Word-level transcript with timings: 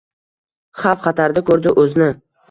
Xavf-xatarda 0.83 1.43
koʼrdi 1.49 1.73
oʼzni. 1.83 2.09